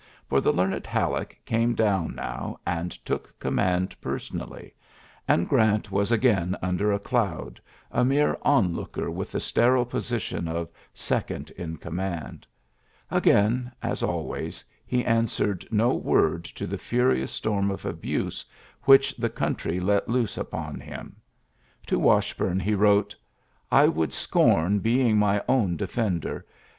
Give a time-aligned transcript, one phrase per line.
[0.27, 4.71] For the learned Halleck came down now, and took command person ally;
[5.27, 7.59] and Orant was again under a doud,
[7.91, 12.47] a mere onlooker with the sterile position of second in command.
[13.11, 18.43] Again, as always, he answered no word to the furious storm of abuse
[18.85, 21.17] which the coun try let loose upon him.
[21.85, 23.15] To Washburne he wrote:
[23.71, 26.43] ^^I would scorn being my own defender